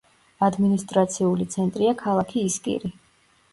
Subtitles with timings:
[0.45, 2.95] ადმინისტრაციული ცენტრია ქალაქი ისკირი.